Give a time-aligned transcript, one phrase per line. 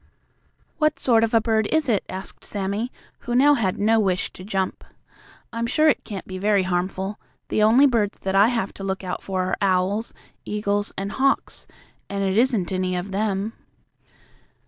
[0.79, 4.43] "What sort of a bird is it?" asked Sammie, who now had no wish to
[4.43, 4.83] jump.
[5.53, 7.19] "I'm sure it can't be very harmful.
[7.49, 10.11] The only birds that I have to look out for are owls,
[10.43, 11.67] eagles and hawks,
[12.09, 13.53] and it isn't any of them."